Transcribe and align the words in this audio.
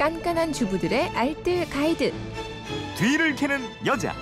깐깐한 0.00 0.54
주부들의 0.54 1.10
알뜰 1.10 1.68
가이드. 1.68 2.10
뒤를 2.96 3.34
캐는 3.34 3.60
여자. 3.84 4.14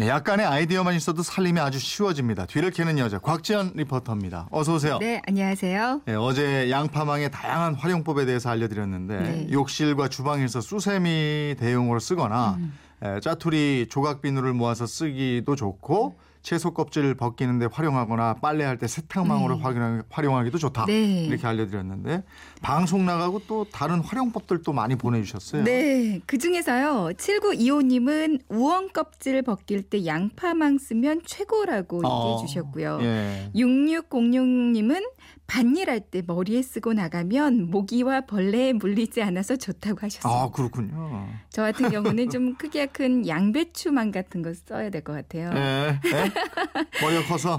예, 0.00 0.08
약간의 0.08 0.46
아이디어만 0.46 0.96
있어도 0.96 1.22
살림이 1.22 1.60
아주 1.60 1.78
쉬워집니다. 1.78 2.46
뒤를 2.46 2.72
캐는 2.72 2.98
여자 2.98 3.20
곽지연 3.20 3.74
리포터입니다. 3.76 4.48
어서 4.50 4.74
오세요. 4.74 4.98
네, 4.98 5.22
안녕하세요. 5.28 6.00
예, 6.08 6.14
어제 6.14 6.72
양파망의 6.72 7.30
다양한 7.30 7.76
활용법에 7.76 8.26
대해서 8.26 8.50
알려드렸는데 8.50 9.20
네. 9.20 9.46
욕실과 9.52 10.08
주방에서 10.08 10.60
수세미 10.60 11.54
대용으로 11.56 12.00
쓰거나 12.00 12.56
음. 12.58 12.76
예, 13.04 13.20
짜투리 13.20 13.86
조각 13.88 14.22
비누를 14.22 14.54
모아서 14.54 14.86
쓰기도 14.86 15.54
좋고 15.54 16.18
채소 16.42 16.72
껍질 16.72 17.14
벗기는데 17.14 17.66
활용하거나 17.70 18.34
빨래할 18.34 18.78
때 18.78 18.86
세탁망으로 18.86 19.56
네. 19.56 19.62
활용- 19.62 20.02
활용하기도 20.10 20.56
좋다. 20.58 20.86
네. 20.86 21.24
이렇게 21.26 21.46
알려드렸는데 21.46 22.24
방송 22.62 23.04
나가고 23.04 23.42
또 23.46 23.66
다른 23.70 24.00
활용법들도 24.00 24.72
많이 24.72 24.96
보내주셨어요. 24.96 25.64
네, 25.64 26.20
그 26.26 26.38
중에서요. 26.38 27.10
7925님은 27.16 28.40
우엉 28.48 28.88
껍질 28.88 29.42
벗길 29.42 29.82
때 29.82 30.06
양파망 30.06 30.78
쓰면 30.78 31.22
최고라고 31.26 32.00
어, 32.06 32.32
얘기해 32.34 32.46
주셨고요. 32.46 32.98
예. 33.02 33.50
6606님은 33.54 35.10
밭일할 35.46 36.00
때 36.00 36.22
머리에 36.24 36.62
쓰고 36.62 36.92
나가면 36.92 37.70
모기와 37.70 38.20
벌레에 38.22 38.72
물리지 38.72 39.20
않아서 39.22 39.56
좋다고 39.56 39.98
하셨어요. 40.02 40.32
아 40.32 40.50
그렇군요. 40.50 41.26
저 41.50 41.62
같은 41.62 41.90
경우는 41.90 42.30
좀 42.30 42.54
크기가 42.54 42.86
큰 42.86 43.26
양배추망 43.26 44.12
같은 44.12 44.42
거 44.42 44.52
써야 44.54 44.90
될 44.90 45.00
것 45.02 45.12
같아요. 45.14 45.50
예. 45.54 45.98
예? 46.04 46.29
머리가 47.02 47.22
커서. 47.28 47.56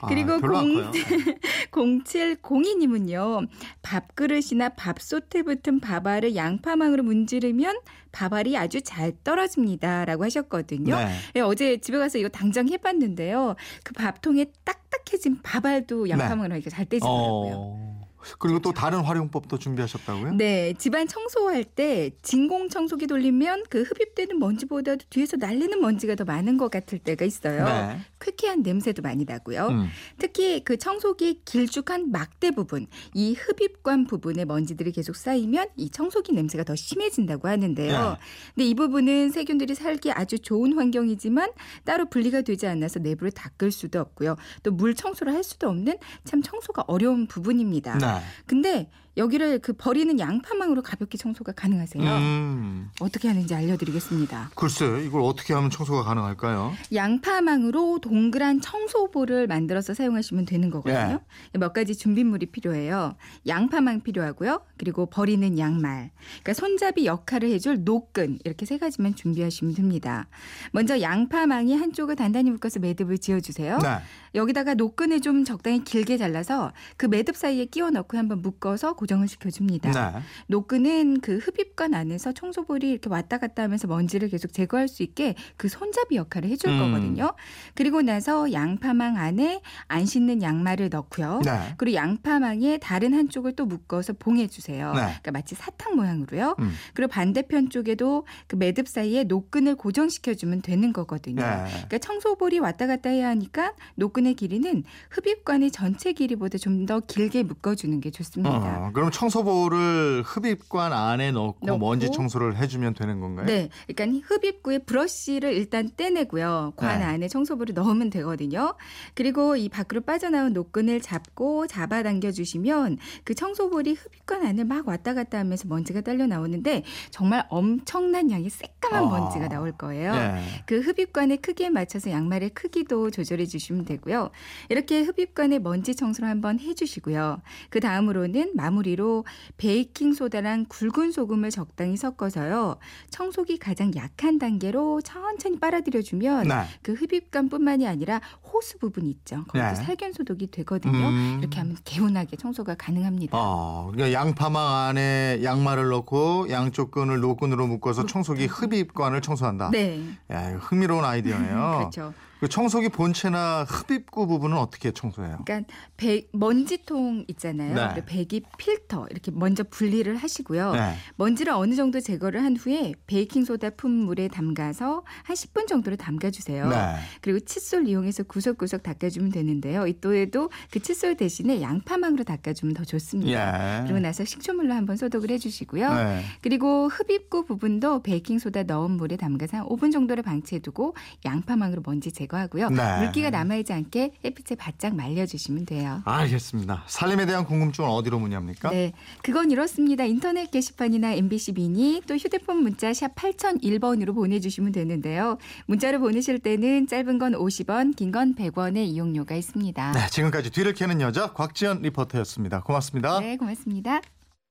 아, 0.00 0.08
그리고 0.08 0.38
공- 0.40 0.74
커요. 0.74 0.90
0702님은요. 1.70 3.48
밥그릇이나 3.82 4.70
밥솥에 4.70 5.42
붙은 5.42 5.80
밥알을 5.80 6.34
양파망으로 6.36 7.02
문지르면 7.02 7.78
밥알이 8.12 8.56
아주 8.56 8.80
잘 8.82 9.12
떨어집니다라고 9.22 10.24
하셨거든요. 10.24 10.96
네. 10.96 11.08
네, 11.34 11.40
어제 11.40 11.76
집에 11.78 11.98
가서 11.98 12.18
이거 12.18 12.28
당장 12.28 12.68
해봤는데요. 12.68 13.54
그 13.84 13.92
밥통에 13.94 14.46
딱딱해진 14.64 15.42
밥알도 15.42 16.08
양파망으로 16.08 16.54
하니까 16.54 16.70
잘 16.70 16.84
떼지더라고요. 16.86 17.52
어. 17.54 17.89
그리고 18.38 18.58
또 18.60 18.72
다른 18.72 19.00
활용법도 19.00 19.58
준비하셨다고요? 19.58 20.32
네, 20.34 20.74
집안 20.74 21.06
청소할 21.06 21.64
때 21.64 22.10
진공 22.22 22.68
청소기 22.68 23.06
돌리면 23.06 23.64
그 23.68 23.82
흡입되는 23.82 24.38
먼지보다도 24.38 25.04
뒤에서 25.10 25.36
날리는 25.36 25.80
먼지가 25.80 26.14
더 26.14 26.24
많은 26.24 26.56
것 26.56 26.70
같을 26.70 26.98
때가 26.98 27.24
있어요. 27.24 27.64
네. 27.64 28.00
쾌쾌한 28.20 28.62
냄새도 28.62 29.02
많이 29.02 29.24
나고요. 29.24 29.68
음. 29.68 29.88
특히 30.18 30.62
그 30.64 30.76
청소기 30.76 31.42
길쭉한 31.44 32.10
막대 32.10 32.50
부분, 32.50 32.86
이 33.14 33.34
흡입관 33.34 34.06
부분에 34.06 34.44
먼지들이 34.44 34.92
계속 34.92 35.16
쌓이면 35.16 35.68
이 35.76 35.90
청소기 35.90 36.32
냄새가 36.32 36.64
더 36.64 36.76
심해진다고 36.76 37.48
하는데요. 37.48 38.10
네. 38.10 38.16
근데 38.54 38.68
이 38.68 38.74
부분은 38.74 39.30
세균들이 39.30 39.74
살기 39.74 40.12
아주 40.12 40.38
좋은 40.38 40.74
환경이지만 40.74 41.50
따로 41.84 42.08
분리가 42.08 42.42
되지 42.42 42.66
않아서 42.66 42.98
내부를 43.00 43.30
닦을 43.32 43.70
수도 43.70 44.00
없고요. 44.00 44.36
또 44.62 44.70
물 44.70 44.94
청소를 44.94 45.34
할 45.34 45.42
수도 45.44 45.68
없는 45.68 45.98
참 46.24 46.40
청소가 46.42 46.84
어려운 46.86 47.26
부분입니다. 47.26 47.98
네. 47.98 48.06
근데 48.46 48.90
여기를 49.16 49.58
그 49.58 49.72
버리는 49.72 50.18
양파망으로 50.18 50.82
가볍게 50.82 51.18
청소가 51.18 51.52
가능하세요. 51.52 52.02
음. 52.02 52.88
어떻게 53.00 53.28
하는지 53.28 53.54
알려드리겠습니다. 53.54 54.50
글쎄, 54.54 55.02
이걸 55.04 55.22
어떻게 55.22 55.52
하면 55.52 55.68
청소가 55.68 56.04
가능할까요? 56.04 56.72
양파망으로 56.94 57.98
동그란 58.10 58.60
청소볼을 58.60 59.46
만들어서 59.46 59.94
사용하시면 59.94 60.44
되는 60.44 60.68
거거든요. 60.68 61.20
몇 61.52 61.72
가지 61.72 61.94
준비물이 61.94 62.46
필요해요. 62.46 63.14
양파망 63.46 64.00
필요하고요. 64.00 64.62
그리고 64.76 65.06
버리는 65.06 65.56
양말. 65.56 66.10
그러니까 66.42 66.54
손잡이 66.54 67.06
역할을 67.06 67.48
해줄 67.50 67.84
노끈 67.84 68.40
이렇게 68.44 68.66
세 68.66 68.78
가지만 68.78 69.14
준비하시면 69.14 69.74
됩니다. 69.74 70.26
먼저 70.72 71.00
양파망이 71.00 71.76
한쪽을 71.76 72.16
단단히 72.16 72.50
묶어서 72.50 72.80
매듭을 72.80 73.18
지어주세요. 73.18 73.78
네. 73.78 73.98
여기다가 74.34 74.74
노끈을 74.74 75.20
좀 75.20 75.44
적당히 75.44 75.84
길게 75.84 76.16
잘라서 76.16 76.72
그 76.96 77.06
매듭 77.06 77.36
사이에 77.36 77.66
끼워 77.66 77.90
넣고 77.90 78.18
한번 78.18 78.42
묶어서 78.42 78.94
고정을 78.94 79.28
시켜줍니다. 79.28 79.92
네. 79.92 80.20
노끈은 80.48 81.20
그 81.20 81.38
흡입관 81.38 81.94
안에서 81.94 82.32
청소볼이 82.32 82.90
이렇게 82.90 83.08
왔다 83.08 83.38
갔다 83.38 83.62
하면서 83.62 83.86
먼지를 83.86 84.28
계속 84.28 84.52
제거할 84.52 84.88
수 84.88 85.04
있게 85.04 85.36
그 85.56 85.68
손잡이 85.68 86.16
역할을 86.16 86.50
해줄 86.50 86.72
음. 86.72 86.78
거거든요. 86.78 87.34
그리고 87.74 87.99
나서 88.02 88.52
양파망 88.52 89.16
안에 89.16 89.62
안 89.88 90.04
씻는 90.04 90.42
양말을 90.42 90.88
넣고요. 90.90 91.40
네. 91.44 91.74
그리고 91.76 91.94
양파망의 91.96 92.80
다른 92.80 93.14
한쪽을 93.14 93.54
또 93.56 93.66
묶어서 93.66 94.14
봉해 94.14 94.46
주세요. 94.48 94.92
네. 94.92 95.00
그러니까 95.00 95.30
마치 95.30 95.54
사탕 95.54 95.96
모양으로요. 95.96 96.56
음. 96.58 96.72
그리고 96.94 97.10
반대편 97.10 97.70
쪽에도 97.70 98.26
그 98.46 98.56
매듭 98.56 98.88
사이에 98.88 99.24
노끈을 99.24 99.76
고정시켜 99.76 100.34
주면 100.34 100.60
되는 100.60 100.92
거거든요. 100.92 101.40
네. 101.42 101.64
그러니까 101.70 101.98
청소볼이 101.98 102.58
왔다 102.58 102.86
갔다 102.86 103.10
해야 103.10 103.28
하니까 103.28 103.74
노끈의 103.94 104.34
길이는 104.34 104.84
흡입관의 105.10 105.70
전체 105.70 106.12
길이보다 106.12 106.58
좀 106.58 106.80
더 106.90 106.98
길게 107.00 107.42
묶어 107.42 107.74
주는 107.74 108.00
게 108.00 108.10
좋습니다. 108.10 108.86
어, 108.86 108.90
그럼 108.92 109.10
청소볼을 109.10 110.22
흡입관 110.24 110.92
안에 110.92 111.30
넣고, 111.32 111.66
넣고. 111.66 111.78
먼지 111.78 112.10
청소를 112.10 112.56
해 112.56 112.66
주면 112.66 112.94
되는 112.94 113.20
건가요? 113.20 113.46
네, 113.46 113.68
그러니까 113.86 114.20
흡입구에 114.26 114.78
브러쉬를 114.78 115.52
일단 115.54 115.90
떼내고요. 115.96 116.72
관 116.76 116.98
네. 117.00 117.04
안에 117.04 117.28
청소볼을 117.28 117.74
넣 117.74 117.89
으면 117.90 118.10
되거든요. 118.10 118.74
그리고 119.14 119.56
이 119.56 119.68
밖으로 119.68 120.00
빠져나온 120.00 120.52
노끈을 120.52 121.00
잡고 121.00 121.66
잡아당겨 121.66 122.30
주시면 122.32 122.98
그 123.24 123.34
청소볼이 123.34 123.94
흡입관 123.94 124.46
안을 124.46 124.64
막 124.64 124.86
왔다 124.86 125.14
갔다 125.14 125.38
하면서 125.38 125.66
먼지가 125.68 126.00
딸려 126.00 126.26
나오는데 126.26 126.84
정말 127.10 127.46
엄청난 127.48 128.30
양의 128.30 128.50
새까만 128.50 129.04
아. 129.04 129.06
먼지가 129.06 129.48
나올 129.48 129.72
거예요. 129.72 130.12
네. 130.12 130.42
그 130.66 130.80
흡입관의 130.80 131.38
크기에 131.38 131.70
맞춰서 131.70 132.10
양말의 132.10 132.50
크기도 132.50 133.10
조절해 133.10 133.46
주시면 133.46 133.84
되고요. 133.84 134.30
이렇게 134.68 135.02
흡입관의 135.02 135.60
먼지 135.60 135.94
청소를 135.94 136.28
한번 136.28 136.60
해주시고요. 136.60 137.42
그 137.70 137.80
다음으로는 137.80 138.52
마무리로 138.54 139.24
베이킹 139.56 140.12
소다랑 140.12 140.66
굵은 140.68 141.12
소금을 141.12 141.50
적당히 141.50 141.96
섞어서요. 141.96 142.76
청소기 143.10 143.58
가장 143.58 143.92
약한 143.96 144.38
단계로 144.38 145.00
천천히 145.02 145.58
빨아들여 145.58 146.02
주면 146.02 146.48
네. 146.48 146.54
그 146.82 146.92
흡입관뿐만 146.92 147.79
이 147.80 147.86
아니라 147.86 148.20
호스 148.42 148.78
부분 148.78 149.06
있죠. 149.06 149.44
거기도 149.48 149.64
네. 149.64 149.74
살균 149.74 150.12
소독이 150.12 150.50
되거든요. 150.50 151.08
음. 151.08 151.38
이렇게 151.40 151.58
하면 151.58 151.76
개운하게 151.84 152.36
청소가 152.36 152.74
가능합니다. 152.74 153.36
어, 153.36 153.90
그러니까 153.92 154.18
양파망 154.18 154.88
안에 154.88 155.40
양말을 155.42 155.88
넣고 155.88 156.50
양쪽 156.50 156.90
끈을 156.90 157.20
노끈으로 157.20 157.66
묶어서 157.66 158.06
청소기 158.06 158.46
흡입관을 158.46 159.22
청소한다. 159.22 159.70
네, 159.70 160.00
야, 160.30 160.56
흥미로운 160.60 161.04
아이디어네요. 161.04 161.90
그렇죠. 161.90 162.12
그 162.40 162.48
청소기 162.48 162.88
본체나 162.88 163.64
흡입구 163.68 164.26
부분은 164.26 164.56
어떻게 164.56 164.92
청소해요? 164.92 165.42
그러니까 165.44 165.70
배, 165.98 166.26
먼지통 166.32 167.26
있잖아요. 167.28 167.94
네. 167.94 168.04
배기 168.06 168.42
필터 168.56 169.08
이렇게 169.10 169.30
먼저 169.30 169.62
분리를 169.62 170.16
하시고요. 170.16 170.72
네. 170.72 170.94
먼지를 171.16 171.52
어느 171.52 171.74
정도 171.74 172.00
제거를 172.00 172.42
한 172.42 172.56
후에 172.56 172.94
베이킹 173.06 173.44
소다 173.44 173.70
품물에 173.70 174.28
담가서 174.28 175.04
한 175.22 175.36
10분 175.36 175.66
정도를 175.66 175.98
담가주세요. 175.98 176.68
네. 176.68 176.76
그리고 177.20 177.40
칫솔 177.40 177.86
이용해서 177.86 178.22
구석구석 178.22 178.82
닦아주면 178.84 179.32
되는데요. 179.32 179.86
이 179.86 180.00
또에도 180.00 180.48
그 180.70 180.80
칫솔 180.80 181.16
대신에 181.16 181.60
양파망으로 181.60 182.24
닦아주면 182.24 182.72
더 182.74 182.84
좋습니다. 182.84 183.80
예. 183.80 183.82
그리고 183.84 184.00
나서 184.00 184.24
식초물로 184.24 184.72
한번 184.72 184.96
소독을 184.96 185.30
해주시고요. 185.30 185.94
네. 185.94 186.24
그리고 186.40 186.88
흡입구 186.88 187.44
부분도 187.44 188.02
베이킹 188.02 188.38
소다 188.38 188.62
넣은 188.62 188.92
물에 188.92 189.18
담가서 189.18 189.58
한 189.58 189.66
5분 189.66 189.92
정도를 189.92 190.22
방치해두고 190.22 190.94
양파망으로 191.26 191.82
먼지 191.84 192.10
제거하고요. 192.30 192.70
네. 192.70 192.98
물기가 193.00 193.30
남아있지 193.30 193.72
않게 193.72 194.12
햇빛에 194.24 194.54
바짝 194.54 194.94
말려주시면 194.94 195.66
돼요. 195.66 196.00
알겠습니다. 196.04 196.84
살림에 196.86 197.26
대한 197.26 197.44
궁금증은 197.44 197.88
어디로 197.90 198.18
문의합니까? 198.18 198.70
네, 198.70 198.92
그건 199.22 199.50
이렇습니다. 199.50 200.04
인터넷 200.04 200.50
게시판이나 200.50 201.12
MBC 201.12 201.52
미니 201.52 202.00
또 202.06 202.16
휴대폰 202.16 202.62
문자 202.62 202.92
샵 202.94 203.14
8001번으로 203.14 204.14
보내주시면 204.14 204.72
되는데요. 204.72 205.38
문자로 205.66 205.98
보내실 206.00 206.38
때는 206.38 206.86
짧은 206.86 207.18
건 207.18 207.32
50원, 207.32 207.96
긴 207.96 208.10
건 208.10 208.34
100원의 208.34 208.86
이용료가 208.86 209.36
있습니다. 209.36 209.92
네, 209.92 210.06
지금까지 210.10 210.50
뒤를 210.50 210.74
캐는 210.74 211.00
여자 211.00 211.32
곽지연 211.32 211.82
리포터였습니다. 211.82 212.62
고맙습니다. 212.62 213.20
네, 213.20 213.36
고맙습니다. 213.36 214.00